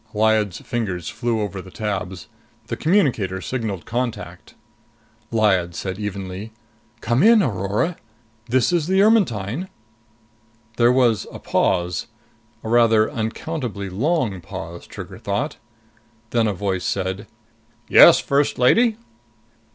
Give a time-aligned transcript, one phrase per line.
[0.15, 2.27] Lyad's fingers flew over the tabs.
[2.69, 4.55] The communicator signaled contact.
[5.31, 6.53] Lyad said evenly,
[7.01, 7.97] "Come in, Aurora!
[8.49, 9.69] This is the Ermetyne."
[10.77, 12.07] There was a pause,
[12.63, 15.57] a rather unaccountably long pause, Trigger thought.
[16.31, 17.27] Then a voice said,
[17.87, 18.97] "Yes, First Lady?"